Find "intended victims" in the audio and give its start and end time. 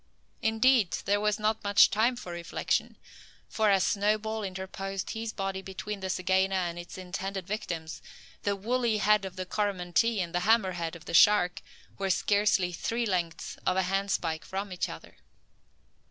6.97-8.01